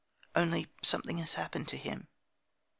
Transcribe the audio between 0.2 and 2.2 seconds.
Only something has happened to him.